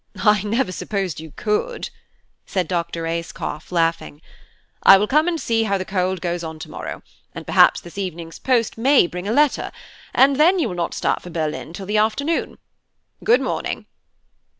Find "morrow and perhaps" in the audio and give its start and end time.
6.71-7.79